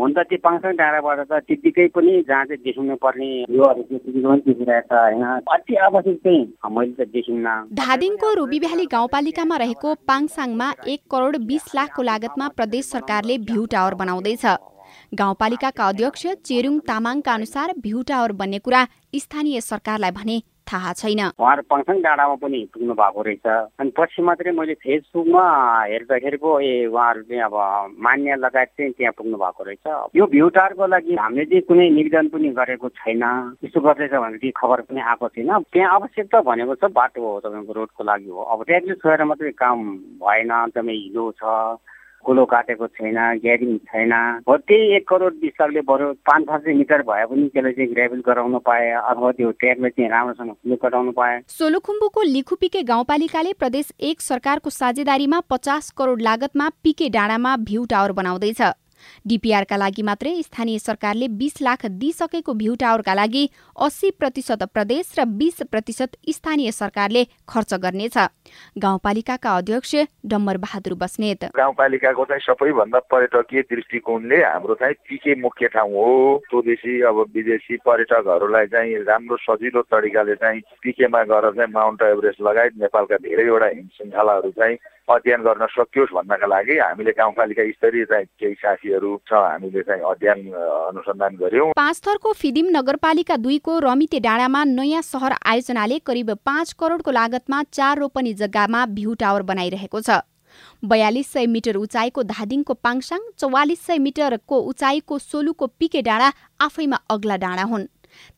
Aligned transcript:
हुन 0.00 0.12
त 0.16 0.22
त्यो 0.28 0.38
पाङसाङ 0.44 0.76
डाँडाबाट 0.76 1.18
त 1.30 1.38
त्यत्तिकै 1.46 1.86
पनि 1.94 2.12
जहाँ 2.28 2.44
चाहिँ 2.48 2.62
देखिनु 2.64 2.94
पर्ने 3.02 3.28
योहरू 3.56 3.82
त्यतिकै 3.88 4.20
पनि 4.24 5.20
अति 5.54 5.74
आवश्यक 5.86 6.16
चाहिँ 6.24 6.42
मैले 6.76 6.92
त 6.98 7.08
देखिन्न। 7.12 7.48
धादिङको 7.76 8.28
रुबी 8.34 8.58
गाउँपालिकामा 8.88 9.56
रहेको 9.62 9.94
पाङसाङमा 10.08 10.68
एक 10.88 11.00
करोड 11.12 11.36
बिस 11.50 11.64
लाखको 11.74 12.02
लागतमा 12.02 12.48
प्रदेश 12.56 12.84
सरकारले 12.90 13.38
भ्यू 13.50 13.66
टावर 13.72 13.94
बनाउँदैछ। 14.02 14.44
गाउँपालिकाका 15.14 15.88
अध्यक्ष 15.88 16.26
चेरुङ 16.46 16.78
तामाङका 16.88 17.34
अनुसार 17.34 17.74
भ्यू 17.82 18.02
टावर 18.08 18.32
बन्ने 18.40 18.58
कुरा 18.58 18.82
स्थानीय 19.16 19.60
सरकारलाई 19.62 20.10
भने 20.12 20.36
थाहा 20.70 20.92
छैन। 20.94 21.20
उहाँहरू 21.34 21.62
पङसाङ 21.66 21.96
डाँडामा 22.00 22.34
पनि 22.38 22.60
पुग्नु 22.72 22.94
भएको 22.94 23.20
रहेछ। 23.26 23.46
अनि 23.80 23.90
पछि 23.98 24.22
मात्रै 24.22 24.52
मैले 24.54 24.74
फेसबुकमा 24.78 25.44
हेर्दाखेरिको 25.90 26.50
ए 26.60 26.72
उहाँहरू 26.86 27.22
चाहिँ 27.26 27.42
अब 27.42 27.54
मान्य 27.98 28.36
लगायत 28.38 28.70
चाहिँ 28.78 28.92
त्यहाँ 28.94 29.14
पुग्नु 29.18 29.36
भएको 29.36 29.62
रहेछ। 29.66 29.86
यो 30.16 30.26
भ्यू 30.30 30.48
टावरको 30.54 30.86
लागि 30.86 31.14
हामीले 31.18 31.44
चाहिँ 31.50 31.62
कुनै 31.68 31.88
निवेदन 31.90 32.28
पनि 32.30 32.48
गरेको 32.54 32.88
छैन। 32.88 33.24
यस्तो 33.64 33.80
गर्दैछ 33.80 34.14
भने 34.14 34.38
केही 34.38 34.52
खबर 34.56 34.80
पनि 34.86 35.00
आएको 35.00 35.28
छैन 35.34 35.50
त्यहाँ 35.74 35.90
आवश्यकता 35.94 36.40
भनेको 36.46 36.74
छ 36.78 36.84
बाटो 36.94 37.20
हो 37.20 37.40
तपाईँको 37.44 37.72
रोडको 37.72 38.02
लागि 38.04 38.28
हो। 38.30 38.42
अब 38.54 38.64
ट्याक्सी 38.64 38.94
छोएर 39.02 39.24
मात्रै 39.26 39.52
काम 39.58 39.78
भएन 40.22 40.50
एकदमै 40.50 40.94
हिलो 40.94 41.24
छ। 41.34 41.42
कुलो 42.24 42.44
काटेको 42.44 42.86
छैन 42.86 43.18
ग्यारिङ 43.40 43.76
छैन। 43.88 44.12
हो 44.48 44.56
त्यही 44.56 44.96
एक 44.96 45.08
करोड 45.08 45.34
बिस 45.40 45.52
लाखले 45.60 45.80
बरु 45.88 46.12
पाँच 46.28 46.44
पाँच 46.46 46.62
मिटर 46.68 47.02
भए 47.02 47.24
पनि 47.24 47.48
त्यसलाई 47.48 47.72
चाहिँ 47.72 47.92
ग्राभल 47.94 48.20
गराउन 48.26 48.58
पाए 48.66 48.90
अथवा 48.90 49.30
त्यो 49.32 49.50
ट्यागलाई 49.60 49.90
चाहिँ 49.90 50.10
राम्रोसँग 50.10 50.52
फुलो 50.52 50.76
कटाउनु 50.76 51.12
पाए। 51.12 51.40
सोलुखुम्बुको 51.48 52.22
लिखुपिके 52.22 52.82
गाउँपालिकाले 52.82 53.52
प्रदेश 53.52 53.92
एक 54.00 54.20
सरकारको 54.20 54.70
साझेदारीमा 54.70 55.40
पचास 55.50 55.90
करोड 55.98 56.22
लागतमा 56.22 56.68
पिके 56.84 57.08
डाँडामा 57.08 57.56
भ्यू 57.64 57.84
टावर 57.90 58.12
बनाउँदैछ। 58.12 58.62
डिपिआरका 59.26 59.76
लागि 59.76 60.02
मात्रै 60.02 60.34
स्थानीय 60.42 60.78
सरकारले 60.78 61.28
बीस 61.40 61.60
लाख 61.62 61.86
दिइसकेको 61.86 62.54
भ्यू 62.54 62.74
टावरका 62.74 63.14
लागि 63.14 63.44
अस्सी 63.76 64.10
प्रतिशत 64.10 64.62
प्रदेश 64.74 65.14
र 65.18 65.24
बीस 65.40 65.62
प्रतिशत 65.70 66.16
स्थानीय 66.28 66.70
सरकारले 66.72 67.24
खर्च 67.48 67.74
गर्नेछ। 67.74 68.16
गाउँपालिकाका 68.78 69.56
अध्यक्ष 69.56 69.94
डम्बर 70.26 70.56
बहादुर 70.56 70.94
बस्नेत। 70.94 71.44
गाउँपालिकाको 71.56 72.24
चाहिँ 72.24 72.40
सबैभन्दा 72.40 72.98
पर्यटकीय 73.10 73.62
दृष्टिकोणले 73.70 74.42
हाम्रो 74.44 74.74
चाहिँ 74.74 74.94
पिके 75.08 75.34
मुख्य 75.40 75.68
ठाउँ 75.68 75.92
हो। 75.92 76.42
स्वदेशी 76.50 77.00
अब 77.02 77.18
विदेशी 77.34 77.76
पर्यटकहरूलाई 77.86 78.66
चाहिँ 78.66 78.94
राम्रो 79.04 79.36
सजिलो 79.36 79.82
तरिकाले 79.82 80.34
चाहिँ 80.34 80.60
पिकेमा 80.82 81.22
गएर 81.22 81.50
चाहिँ 81.50 81.72
माउन्ट 81.72 82.02
एभरेस्ट 82.02 82.40
लगायत 82.42 82.72
नेपालका 82.80 83.16
धेरैवटा 83.16 83.66
हिम 83.66 83.86
श्रृङ्खलाहरू 83.96 84.50
चाहिँ 84.50 84.76
अध्ययन 85.10 85.42
गर्न 85.42 85.66
सकियोस् 85.66 86.12
भन्नका 86.14 86.46
लागि 86.46 86.76
हामीले 86.78 87.12
गाउँपालिका 87.18 87.62
स्तरीय 87.70 88.04
चाहिँ 88.04 88.26
केही 88.40 88.54
साथीहरू 88.54 89.10
छ 89.26 89.32
हामीले 89.34 89.82
चाहिँ 89.82 90.02
अध्ययन 90.06 90.38
अनुसन्धान 90.54 91.36
गर्यौँ 91.36 91.68
पाँच 91.76 92.00
थरको 92.06 92.32
फिदिम 92.32 92.66
नगरपालिका 92.76 93.36
दुईको 93.36 93.78
रमिते 93.80 94.20
डाँडामा 94.20 94.64
नयाँ 94.70 95.02
सहर 95.02 95.34
आयोजनाले 95.44 95.98
करिब 96.06 96.30
पाँच 96.46 96.72
करोडको 96.80 97.10
लागतमा 97.10 97.62
चार 97.72 97.98
रोपनी 97.98 98.34
जग्गामा 98.34 98.86
भ्यू 98.94 99.14
टावर 99.20 99.42
बनाइरहेको 99.50 100.00
छ। 100.00 100.22
बयालिस 100.82 101.26
सय 101.32 101.46
मिटर 101.46 101.76
उचाइको 101.76 102.22
धादिङको 102.26 102.74
पाङसाङ 102.84 103.20
चौवालिस 103.38 103.86
सय 103.86 103.98
मिटरको 103.98 104.56
उचाइको 104.70 105.18
सोलुको 105.20 105.66
पिके 105.78 106.02
डाँडा 106.02 106.32
आफैमा 106.60 106.98
अग्ला 107.10 107.36
डाँडा 107.36 107.62
हुन्। 107.62 107.86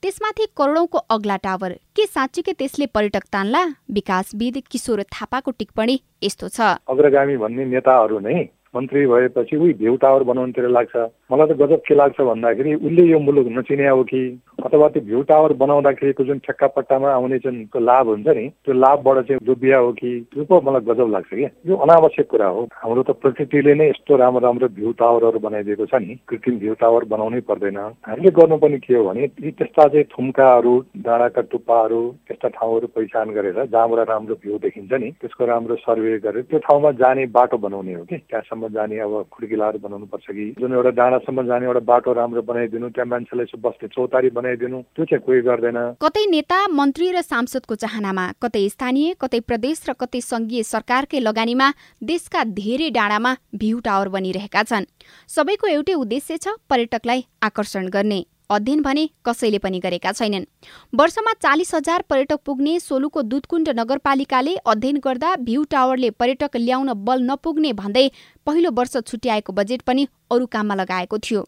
त्यसमाथि 0.03 0.47
करोडौंको 0.57 0.99
अग्ला 1.11 1.37
टावर। 1.37 1.73
के 1.97 2.07
साँच्चीकै 2.07 2.53
त्यसले 2.53 2.87
पर्यटक 2.87 3.25
तान्ला? 3.33 3.63
विकासविद 3.91 4.59
किशोर 4.71 5.03
थापाको 5.13 5.51
टिप्पणी 5.51 5.97
यस्तो 6.23 6.49
छ। 6.49 6.61
अग्रगामी 6.89 7.37
भन्ने 7.37 7.65
नेताहरू 7.65 8.19
नै 8.19 8.43
मन्त्री 8.77 9.07
भएपछि 9.07 9.57
उही 9.57 9.73
भ्यू 9.81 9.97
टावर 10.03 10.23
बनाउनुतिर 10.25 10.69
लाग्छ। 10.69 10.97
मलाई 11.33 11.47
त 11.49 11.57
गजब 11.61 11.81
के 11.87 11.95
लाग्छ 11.95 12.21
भन्दाखेरि 12.21 12.75
उसले 12.75 13.05
यो 13.05 13.19
मुलुक 13.19 13.47
नचिने 13.53 13.89
हो 13.89 14.03
कि? 14.05 14.23
अथवा 14.65 14.89
त्यो 14.89 15.03
भ्यू 15.03 15.23
टावर 15.29 15.53
बनाउँदाखेरिको 15.63 16.25
जुन 16.25 16.39
ठेक्कापट्टामा 16.47 17.11
आउने 17.13 17.39
जुन 17.45 17.57
लाभ 17.77 18.09
हुन्छ 18.09 18.29
नि 18.29 18.49
त्यो 18.65 18.75
लाभबाट 18.75 19.19
चाहिँ 19.29 19.41
डुबिया 19.45 19.79
हो 19.79 19.93
कि? 19.93 20.11
त्यो 20.33 20.45
पो 20.45 20.61
मलाई 20.61 20.81
गजब 20.89 21.11
लाग्छ 21.13 21.29
क्या। 21.35 21.49
यो 21.69 21.77
अनावश्यक 21.77 22.29
कुरा 22.31 22.47
हो। 22.47 22.63
हाम्रो 22.73 23.03
त 23.03 23.11
प्रकृतिले 23.21 23.75
नै 23.75 23.89
यस्तो 23.89 24.17
राम्रो 24.17 24.41
राम्रो 24.47 24.69
भ्यू 24.73 24.93
टावरहरू 25.03 25.39
बनाइदिएको 25.39 25.87
छ 25.87 25.95
नि। 26.01 26.17
कृत्रिम 26.29 26.59
भ्यू 26.59 26.75
टावर 26.81 27.05
बनाउनै 27.13 27.41
पर्दैन। 27.45 27.79
हामीले 28.09 28.31
गर्नुपर्ने 28.41 28.79
के 28.79 28.95
हो 28.95 29.05
भने 29.05 29.25
यी 29.25 29.51
त्यस्ता 29.53 29.89
चाहिँ 29.89 30.05
थुम्काहरू 30.17 30.75
डाँडाका 31.05 31.43
टुप्पाहरू 31.53 32.01
त्यस्ता 32.29 32.49
ठाउँहरू 32.57 32.87
पहिचान 32.97 33.31
गरेर 33.37 33.65
जहाँबाट 33.65 34.09
राम्रो 34.09 34.35
भ्यू 34.43 34.59
देखिन्छ 34.65 34.93
नि 34.93 35.11
त्यसको 35.21 35.45
राम्रो 35.47 35.77
सर्वे 35.85 36.19
गरेर 36.25 36.43
त्यो 36.49 36.59
ठाउँमा 36.67 36.91
जाने 37.03 37.27
बाटो 37.37 37.59
बनाउने 37.59 37.95
हो 37.95 38.05
कि? 38.05 38.17
त्यहाँसम्म 38.17 38.62
डाँडासम्म 38.63 38.75
जाने 38.75 38.99
अब 38.99 39.27
खुड्किलाहरू 39.33 39.79
बनाउनु 39.79 40.07
पर्छ 40.07 40.27
कि। 40.31 40.55
जुन 40.61 40.73
एउटा 40.73 40.91
डाँडासम्म 40.91 41.47
जाने 41.47 41.67
एउटा 41.67 41.81
बाटो 41.83 42.13
राम्रो 42.13 42.43
बनाइदिनु 42.43 42.89
त्यहाँ 42.95 43.09
मान्छेलाई 43.11 43.59
बस्ने 43.59 43.89
चौतारी 43.89 44.31
बनाइदिनु 44.31 44.79
त्यो 44.95 45.05
चाहिँ 45.05 45.23
कोही 45.27 45.41
गर्दैन। 45.43 45.79
कतै 45.99 46.25
नेता 46.31 46.59
मन्त्री 46.71 47.11
र 47.13 47.21
सांसदको 47.23 47.75
चाहनामा 47.75 48.25
कतै 48.43 48.69
स्थानीय 48.69 49.15
कतै 49.21 49.41
प्रदेश 49.41 49.83
र 49.89 49.93
कतै 49.99 50.21
संघीय 50.23 50.63
सरकारकै 50.63 51.21
लगानीमा 51.21 51.69
देशका 52.03 52.45
धेरै 52.55 52.91
डाँडामा 52.91 53.37
भ्यू 53.55 53.79
टावर 53.81 54.09
बनिरहेका 54.09 54.63
छन्। 54.63 54.91
सबैको 55.29 55.67
एउटै 55.69 55.95
उद्देश्य 55.95 56.37
छ 56.37 56.59
पर्यटकलाई 56.71 57.27
आकर्षण 57.43 57.89
गर्ने। 57.89 58.25
अध्ययन 58.51 58.81
भने 58.83 59.03
कसैले 59.25 59.59
पनि 59.59 59.79
गरेका 59.81 60.11
छैनन्। 60.13 60.45
वर्षमा 60.93 61.33
चालिस 61.35 61.75
हजार 61.75 62.03
पर्यटक 62.05 62.41
पुग्ने 62.45 62.73
सोलुको 62.81 63.23
दुधकुण्ड 63.25 63.69
नगरपालिकाले 63.79 64.55
अध्ययन 64.67 64.97
गर्दा 65.01 65.31
भ्यू 65.47 65.63
टावरले 65.73 66.11
पर्यटक 66.21 66.57
ल्याउन 66.57 66.93
बल 67.07 67.23
नपुग्ने 67.31 67.73
भन्दै 67.73 68.07
पहिलो 68.47 68.71
वर्ष 68.71 68.97
छुट्याएको 68.97 69.53
बजेट 69.53 69.83
पनि 69.83 70.07
अरू 70.33 70.47
काममा 70.47 70.75
लगाएको 70.75 71.19
थियो। 71.19 71.45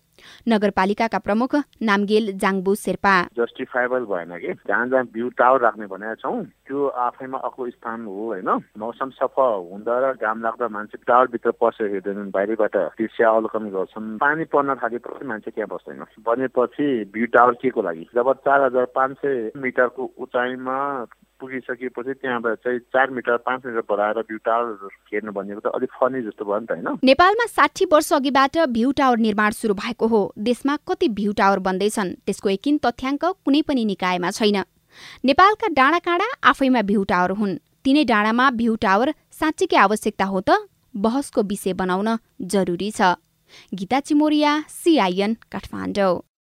नगरपालिकाका 0.49 1.19
प्रमुख 1.19 1.55
नामगेल 1.83 2.39
जाङबु 2.39 2.75
शेर्पा। 2.75 3.15
जस्टिफाइबल 3.35 4.05
भएन 4.05 4.39
कि? 4.39 4.53
जहाँ 4.69 4.87
जहाँ 4.89 5.05
भ्यू 5.05 5.29
टावर 5.29 5.61
राख्ने 5.61 5.87
भनेका 5.87 6.15
छौँ 6.15 6.45
त्यो 6.67 6.87
आफैमा 6.87 7.39
अर्को 7.39 7.71
स्थान 7.71 8.05
हो 8.05 8.27
होइन? 8.27 8.49
मौसम 8.79 9.11
सफा 9.11 9.47
हुँदा 9.55 9.95
र 10.01 10.13
घाम 10.15 10.43
लाग्दा 10.43 10.69
मान्छे 10.69 10.99
टावरभित्र 11.07 11.51
पसेर 11.51 11.91
हेर्दैनन् 11.91 12.31
बाहिरबाट 12.31 12.77
दृश्य 12.95 13.25
अवलोकन 13.25 13.65
गर्छन्। 13.75 14.17
पानी 14.19 14.45
पर्न 14.45 14.75
थालेपछि 14.75 15.27
मान्छे 15.27 15.51
त्यहाँ 15.51 15.69
बस्दैन। 15.75 16.05
बनेपछि 16.23 16.89
भ्यू 17.11 17.27
टावर 17.27 17.55
के 17.55 17.71
को 17.71 17.83
लागि? 17.83 18.07
जब 18.15 18.33
चार 18.47 18.63
हजार 18.65 18.87
पाँच 18.95 19.17
सय 19.19 19.51
मिटरको 19.57 20.11
उचाइमा 20.19 20.79
पुगिसकेपछि 21.45 22.13
त्यहाँबाट 22.25 22.57
चाहिँ 22.65 22.79
चार 22.89 23.11
मिटर 23.11 23.37
पाँच 23.45 23.61
मिटर 23.67 23.85
बढाएर 23.85 24.19
भ्यू 24.25 24.39
टावर 24.41 24.89
हेर्नु 25.13 25.33
भनेको 25.33 25.61
त 25.61 25.67
अलिक 25.77 25.91
फनी 25.93 26.23
जस्तो 26.25 26.45
भयो 26.45 26.59
नि 26.59 26.67
त 26.67 26.71
होइन? 26.73 26.89
नेपालमा 27.05 27.47
साठी 27.47 27.85
वर्ष 27.93 28.13
अघिबाट 28.13 28.57
भ्यू 28.73 28.93
टावर 28.93 29.19
निर्माण 29.19 29.51
सुरु 29.53 29.75
भएको 29.75 30.07
हो। 30.07 30.33
देशमा 30.39 30.77
कति 30.89 31.09
भ्यू 31.09 31.33
टावर 31.33 31.59
बन्दैछन् 31.61 32.15
त्यसको 32.25 32.49
एकिन 32.49 32.79
तथ्याङ्क 32.81 33.25
कुनै 33.45 33.63
पनि 33.63 33.85
निकायमा 33.85 34.31
छैन। 34.31 34.65
नेपालका 35.25 35.69
डाँडा 35.69 35.99
काँडा 35.99 36.29
आफैमा 36.49 36.83
भ्यू 36.83 37.05
टावर 37.05 37.31
हुन्। 37.37 37.59
तिनै 37.85 38.05
डाँडामा 38.05 38.51
भ्यू 38.51 38.75
टावर 38.81 39.15
साँच्चीकै 39.31 39.77
आवश्यकता 39.77 40.25
हो 40.25 40.41
त? 40.41 40.51
बहसको 40.97 41.43
विषय 41.43 41.73
बनाउन 41.77 42.17
जरुरी 42.41 42.91
छ। 42.91 43.21
गीता 43.75 44.01
चिमोरिया 44.01 44.53
सिआइएन 44.69 45.37
काठमाडौँ। 45.53 46.25